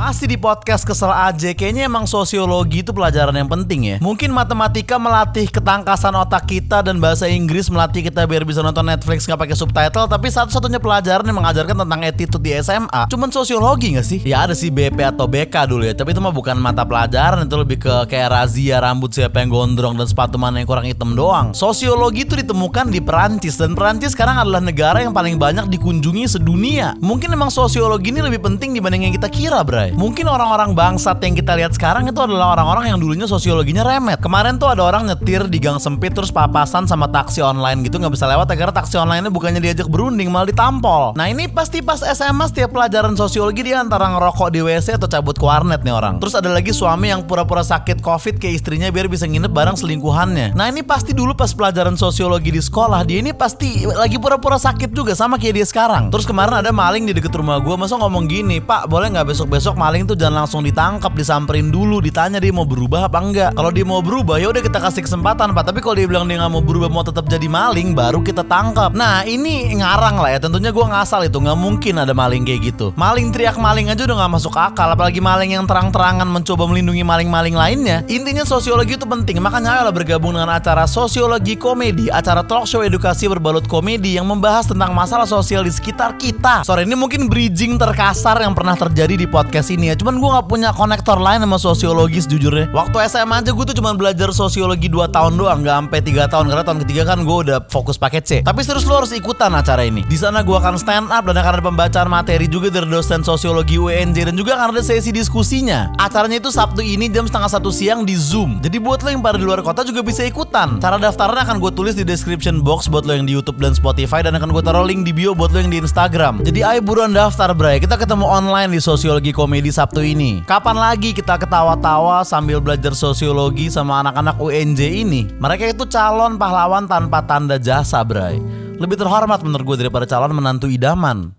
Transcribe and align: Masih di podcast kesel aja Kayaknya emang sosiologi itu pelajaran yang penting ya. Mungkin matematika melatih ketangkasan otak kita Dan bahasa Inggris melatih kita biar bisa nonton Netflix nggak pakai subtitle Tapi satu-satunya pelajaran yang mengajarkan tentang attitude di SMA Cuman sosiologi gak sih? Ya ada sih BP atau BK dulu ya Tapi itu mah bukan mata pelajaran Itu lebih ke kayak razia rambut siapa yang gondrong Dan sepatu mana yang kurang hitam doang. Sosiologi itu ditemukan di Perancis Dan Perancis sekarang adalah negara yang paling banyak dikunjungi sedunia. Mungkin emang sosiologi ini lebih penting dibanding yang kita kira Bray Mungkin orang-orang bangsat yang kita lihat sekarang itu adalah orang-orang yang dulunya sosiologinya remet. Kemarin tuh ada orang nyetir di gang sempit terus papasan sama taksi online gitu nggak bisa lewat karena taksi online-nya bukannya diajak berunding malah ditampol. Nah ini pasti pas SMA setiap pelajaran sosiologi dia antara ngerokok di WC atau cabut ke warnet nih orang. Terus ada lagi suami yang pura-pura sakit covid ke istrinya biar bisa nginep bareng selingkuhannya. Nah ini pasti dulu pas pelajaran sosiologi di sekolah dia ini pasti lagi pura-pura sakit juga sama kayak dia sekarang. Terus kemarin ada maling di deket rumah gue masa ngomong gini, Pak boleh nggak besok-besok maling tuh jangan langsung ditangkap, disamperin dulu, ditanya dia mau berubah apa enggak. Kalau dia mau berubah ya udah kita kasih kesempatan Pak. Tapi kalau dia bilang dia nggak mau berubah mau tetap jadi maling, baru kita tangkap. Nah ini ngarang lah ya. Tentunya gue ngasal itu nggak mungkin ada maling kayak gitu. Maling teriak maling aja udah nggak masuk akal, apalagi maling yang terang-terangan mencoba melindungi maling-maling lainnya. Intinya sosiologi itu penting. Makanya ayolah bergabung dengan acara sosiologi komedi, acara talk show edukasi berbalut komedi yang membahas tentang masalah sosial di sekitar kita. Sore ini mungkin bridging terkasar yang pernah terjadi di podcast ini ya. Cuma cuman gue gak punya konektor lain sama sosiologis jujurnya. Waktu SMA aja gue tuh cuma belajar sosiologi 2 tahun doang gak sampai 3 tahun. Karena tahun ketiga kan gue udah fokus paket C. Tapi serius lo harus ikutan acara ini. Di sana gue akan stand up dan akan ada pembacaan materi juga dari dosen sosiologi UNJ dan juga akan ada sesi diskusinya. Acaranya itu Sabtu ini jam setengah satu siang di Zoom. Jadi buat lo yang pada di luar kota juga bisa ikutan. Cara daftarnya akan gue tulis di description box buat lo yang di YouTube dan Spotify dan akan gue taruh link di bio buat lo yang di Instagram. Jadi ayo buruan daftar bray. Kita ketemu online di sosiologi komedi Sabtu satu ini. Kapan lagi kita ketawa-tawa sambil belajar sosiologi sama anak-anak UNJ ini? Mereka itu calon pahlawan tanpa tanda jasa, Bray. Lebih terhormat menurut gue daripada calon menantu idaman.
Masih 0.00 0.32
di 0.32 0.40
podcast 0.40 0.88
kesel 0.88 1.12
aja 1.12 1.52
Kayaknya 1.52 1.84
emang 1.84 2.08
sosiologi 2.08 2.80
itu 2.80 2.88
pelajaran 2.88 3.36
yang 3.36 3.52
penting 3.52 3.80
ya. 3.84 3.96
Mungkin 4.00 4.32
matematika 4.32 4.96
melatih 4.96 5.44
ketangkasan 5.52 6.16
otak 6.16 6.48
kita 6.48 6.80
Dan 6.80 7.04
bahasa 7.04 7.28
Inggris 7.28 7.68
melatih 7.68 8.08
kita 8.08 8.24
biar 8.24 8.48
bisa 8.48 8.64
nonton 8.64 8.80
Netflix 8.80 9.28
nggak 9.28 9.36
pakai 9.36 9.52
subtitle 9.52 10.08
Tapi 10.08 10.32
satu-satunya 10.32 10.80
pelajaran 10.80 11.20
yang 11.28 11.36
mengajarkan 11.36 11.84
tentang 11.84 12.00
attitude 12.00 12.40
di 12.40 12.56
SMA 12.64 13.12
Cuman 13.12 13.28
sosiologi 13.28 13.92
gak 13.92 14.06
sih? 14.08 14.24
Ya 14.24 14.48
ada 14.48 14.56
sih 14.56 14.72
BP 14.72 15.04
atau 15.04 15.28
BK 15.28 15.68
dulu 15.68 15.84
ya 15.84 15.92
Tapi 15.92 16.16
itu 16.16 16.20
mah 16.24 16.32
bukan 16.32 16.56
mata 16.56 16.88
pelajaran 16.88 17.44
Itu 17.44 17.60
lebih 17.60 17.84
ke 17.84 18.08
kayak 18.08 18.32
razia 18.32 18.80
rambut 18.80 19.12
siapa 19.12 19.44
yang 19.44 19.52
gondrong 19.52 20.00
Dan 20.00 20.08
sepatu 20.08 20.40
mana 20.40 20.64
yang 20.64 20.68
kurang 20.72 20.88
hitam 20.88 21.12
doang. 21.12 21.52
Sosiologi 21.52 22.24
itu 22.24 22.40
ditemukan 22.40 22.88
di 22.88 23.04
Perancis 23.04 23.60
Dan 23.60 23.76
Perancis 23.76 24.16
sekarang 24.16 24.40
adalah 24.40 24.64
negara 24.64 25.04
yang 25.04 25.12
paling 25.12 25.36
banyak 25.36 25.68
dikunjungi 25.68 26.40
sedunia. 26.40 26.96
Mungkin 27.04 27.36
emang 27.36 27.52
sosiologi 27.52 28.08
ini 28.16 28.24
lebih 28.24 28.40
penting 28.40 28.72
dibanding 28.72 29.04
yang 29.04 29.12
kita 29.12 29.28
kira 29.28 29.60
Bray 29.60 29.89
Mungkin 29.94 30.26
orang-orang 30.26 30.74
bangsat 30.74 31.18
yang 31.22 31.34
kita 31.34 31.52
lihat 31.56 31.72
sekarang 31.74 32.06
itu 32.06 32.18
adalah 32.18 32.54
orang-orang 32.58 32.92
yang 32.92 32.98
dulunya 32.98 33.26
sosiologinya 33.26 33.86
remet. 33.86 34.20
Kemarin 34.20 34.58
tuh 34.60 34.70
ada 34.70 34.86
orang 34.86 35.06
nyetir 35.06 35.46
di 35.46 35.58
gang 35.58 35.78
sempit 35.80 36.12
terus 36.12 36.30
papasan 36.34 36.86
sama 36.86 37.08
taksi 37.10 37.40
online 37.40 37.86
gitu 37.86 37.98
nggak 37.98 38.14
bisa 38.14 38.26
lewat 38.28 38.50
karena 38.50 38.74
taksi 38.74 38.96
online-nya 39.00 39.32
bukannya 39.32 39.60
diajak 39.62 39.88
berunding 39.88 40.28
malah 40.28 40.50
ditampol. 40.50 41.14
Nah 41.16 41.26
ini 41.30 41.48
pasti 41.48 41.80
pas 41.80 42.02
SMA 42.02 42.50
setiap 42.50 42.74
pelajaran 42.74 43.14
sosiologi 43.16 43.64
dia 43.66 43.80
antara 43.80 44.10
ngerokok 44.12 44.48
di 44.52 44.60
WC 44.60 45.00
atau 45.00 45.08
cabut 45.08 45.38
ke 45.38 45.44
warnet 45.46 45.80
nih 45.80 45.94
orang. 45.94 46.20
Terus 46.20 46.34
ada 46.36 46.50
lagi 46.52 46.74
suami 46.74 47.08
yang 47.08 47.24
pura-pura 47.24 47.64
sakit 47.64 48.04
covid 48.04 48.36
ke 48.36 48.50
istrinya 48.52 48.92
biar 48.92 49.08
bisa 49.08 49.24
nginep 49.24 49.52
bareng 49.52 49.76
selingkuhannya. 49.78 50.52
Nah 50.52 50.66
ini 50.68 50.84
pasti 50.84 51.16
dulu 51.16 51.32
pas 51.32 51.50
pelajaran 51.54 51.96
sosiologi 51.96 52.52
di 52.52 52.60
sekolah 52.60 53.02
dia 53.06 53.24
ini 53.24 53.32
pasti 53.32 53.88
lagi 53.88 54.20
pura-pura 54.20 54.60
sakit 54.60 54.92
juga 54.92 55.16
sama 55.16 55.40
kayak 55.40 55.54
dia 55.62 55.66
sekarang. 55.66 56.12
Terus 56.12 56.28
kemarin 56.28 56.60
ada 56.60 56.68
maling 56.74 57.08
di 57.08 57.16
deket 57.16 57.32
rumah 57.32 57.56
gue 57.62 57.74
masa 57.78 57.96
ngomong 57.96 58.28
gini, 58.28 58.60
Pak 58.60 58.90
boleh 58.90 59.08
nggak 59.14 59.32
besok-besok 59.32 59.79
maling 59.80 60.04
tuh 60.04 60.12
jangan 60.12 60.44
langsung 60.44 60.60
ditangkap, 60.60 61.16
disamperin 61.16 61.72
dulu, 61.72 62.04
ditanya 62.04 62.36
dia 62.36 62.52
mau 62.52 62.68
berubah 62.68 63.08
apa 63.08 63.18
enggak. 63.24 63.50
Kalau 63.56 63.72
dia 63.72 63.88
mau 63.88 64.04
berubah 64.04 64.36
ya 64.36 64.52
udah 64.52 64.60
kita 64.60 64.76
kasih 64.76 65.08
kesempatan 65.08 65.56
Pak. 65.56 65.72
Tapi 65.72 65.80
kalau 65.80 65.96
dia 65.96 66.04
bilang 66.04 66.28
dia 66.28 66.36
nggak 66.36 66.52
mau 66.52 66.60
berubah 66.60 66.92
mau 66.92 67.00
tetap 67.00 67.24
jadi 67.32 67.48
maling, 67.48 67.96
baru 67.96 68.20
kita 68.20 68.44
tangkap. 68.44 68.92
Nah 68.92 69.24
ini 69.24 69.72
ngarang 69.80 70.20
lah 70.20 70.36
ya. 70.36 70.38
Tentunya 70.44 70.68
gue 70.68 70.84
ngasal 70.84 71.24
itu 71.24 71.40
nggak 71.40 71.56
mungkin 71.56 71.96
ada 71.96 72.12
maling 72.12 72.44
kayak 72.44 72.60
gitu. 72.76 72.92
Maling 73.00 73.32
teriak 73.32 73.56
maling 73.56 73.88
aja 73.88 74.04
udah 74.04 74.16
nggak 74.20 74.32
masuk 74.36 74.52
akal, 74.60 74.92
apalagi 74.92 75.24
maling 75.24 75.56
yang 75.56 75.64
terang-terangan 75.64 76.28
mencoba 76.28 76.68
melindungi 76.68 77.00
maling-maling 77.00 77.56
lainnya. 77.56 78.04
Intinya 78.12 78.44
sosiologi 78.44 79.00
itu 79.00 79.08
penting. 79.08 79.40
Makanya 79.40 79.80
ayolah 79.80 79.94
bergabung 79.96 80.36
dengan 80.36 80.52
acara 80.52 80.84
sosiologi 80.84 81.56
komedi, 81.56 82.12
acara 82.12 82.44
talk 82.44 82.68
show 82.68 82.84
edukasi 82.84 83.30
berbalut 83.30 83.64
komedi 83.64 84.20
yang 84.20 84.28
membahas 84.28 84.68
tentang 84.68 84.92
masalah 84.92 85.24
sosial 85.24 85.64
di 85.64 85.72
sekitar 85.72 86.20
kita. 86.20 86.66
Sore 86.66 86.84
ini 86.84 86.98
mungkin 86.98 87.30
bridging 87.30 87.80
terkasar 87.80 88.42
yang 88.42 88.52
pernah 88.52 88.76
terjadi 88.76 89.14
di 89.16 89.24
podcast 89.30 89.69
ini 89.72 89.88
ya. 89.88 89.94
Cuma 89.96 90.10
cuman 90.10 90.26
gue 90.26 90.30
gak 90.42 90.48
punya 90.50 90.70
konektor 90.74 91.22
lain 91.22 91.38
sama 91.38 91.54
sosiologis 91.54 92.26
jujurnya. 92.26 92.66
Waktu 92.74 93.06
SMA 93.06 93.46
aja 93.46 93.54
gue 93.54 93.62
tuh 93.70 93.78
cuma 93.78 93.94
belajar 93.94 94.34
sosiologi 94.34 94.90
2 94.90 95.06
tahun 95.06 95.38
doang 95.38 95.62
gak 95.62 95.86
sampai 95.86 96.00
3 96.02 96.26
tahun. 96.26 96.44
Karena 96.50 96.64
tahun 96.66 96.78
ketiga 96.82 97.02
kan 97.06 97.22
gue 97.22 97.36
udah 97.46 97.58
fokus 97.70 97.94
paket 97.94 98.22
C. 98.26 98.30
Tapi 98.42 98.66
serius 98.66 98.90
lo 98.90 98.98
harus 98.98 99.14
ikutan 99.14 99.54
acara 99.54 99.86
ini. 99.86 100.02
Di 100.10 100.18
sana 100.18 100.42
gue 100.42 100.50
akan 100.58 100.74
stand 100.82 101.14
up 101.14 101.22
dan 101.30 101.38
akan 101.38 101.52
ada 101.54 101.62
pembacaan 101.62 102.10
materi 102.10 102.50
juga 102.50 102.74
dari 102.74 102.90
dosen 102.90 103.22
sosiologi 103.22 103.78
UNJ 103.78 104.26
dan 104.26 104.34
juga 104.34 104.58
akan 104.58 104.74
ada 104.74 104.82
sesi 104.82 105.14
diskusinya. 105.14 105.94
Acaranya 105.94 106.42
itu 106.42 106.50
Sabtu 106.50 106.82
ini 106.82 107.06
jam 107.06 107.30
setengah 107.30 107.46
satu 107.46 107.70
siang 107.70 108.02
di 108.02 108.18
Zoom. 108.18 108.58
Jadi 108.58 108.82
buat 108.82 109.06
lo 109.06 109.14
yang 109.14 109.22
pada 109.22 109.38
di 109.38 109.46
luar 109.46 109.62
kota 109.62 109.86
juga 109.86 110.02
bisa 110.02 110.26
ikutan. 110.26 110.82
Cara 110.82 110.98
daftarnya 110.98 111.46
akan 111.46 111.62
gue 111.62 111.70
tulis 111.70 111.94
di 111.94 112.02
description 112.02 112.58
box 112.66 112.90
buat 112.90 113.06
lo 113.06 113.14
yang 113.14 113.30
di 113.30 113.38
YouTube 113.38 113.62
dan 113.62 113.78
Spotify 113.78 114.26
dan 114.26 114.34
akan 114.34 114.50
gue 114.50 114.62
taruh 114.66 114.82
link 114.82 115.06
di 115.06 115.14
bio 115.14 115.38
buat 115.38 115.54
lo 115.54 115.62
yang 115.62 115.70
di 115.70 115.78
Instagram. 115.78 116.42
Jadi 116.42 116.66
ayo 116.66 116.82
buruan 116.82 117.14
daftar 117.14 117.54
bray. 117.54 117.78
Kita 117.78 117.94
ketemu 117.94 118.26
online 118.26 118.74
di 118.74 118.82
sosiologi 118.82 119.30
komedi 119.30 119.59
Sabtu 119.68 120.00
satu 120.00 120.00
ini. 120.00 120.40
Kapan 120.48 120.80
lagi 120.80 121.12
kita 121.12 121.36
ketawa-tawa 121.36 122.24
sambil 122.24 122.56
belajar 122.64 122.96
sosiologi 122.96 123.68
sama 123.68 124.00
anak-anak 124.00 124.40
UNJ 124.40 125.04
ini? 125.04 125.28
Mereka 125.36 125.76
itu 125.76 125.84
calon 125.84 126.40
pahlawan 126.40 126.88
tanpa 126.88 127.20
tanda 127.20 127.60
jasa, 127.60 128.00
Bray. 128.00 128.40
Lebih 128.80 128.96
terhormat 128.96 129.44
menurut 129.44 129.76
gue 129.76 129.84
daripada 129.84 130.08
calon 130.08 130.32
menantu 130.32 130.72
idaman. 130.72 131.36